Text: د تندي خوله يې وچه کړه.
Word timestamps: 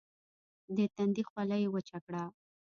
د 0.75 0.77
تندي 0.95 1.23
خوله 1.29 1.57
يې 1.61 1.67
وچه 1.73 1.97
کړه. 2.05 2.23